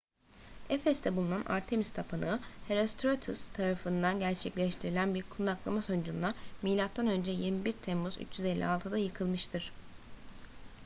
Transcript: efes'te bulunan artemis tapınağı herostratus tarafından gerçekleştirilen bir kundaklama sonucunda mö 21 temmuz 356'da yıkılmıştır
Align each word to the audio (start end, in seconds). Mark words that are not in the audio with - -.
efes'te 0.75 1.15
bulunan 1.15 1.43
artemis 1.47 1.91
tapınağı 1.91 2.39
herostratus 2.67 3.47
tarafından 3.47 4.19
gerçekleştirilen 4.19 5.15
bir 5.15 5.23
kundaklama 5.23 5.81
sonucunda 5.81 6.33
mö 6.61 6.69
21 6.69 7.71
temmuz 7.71 8.17
356'da 8.17 8.97
yıkılmıştır 8.97 9.71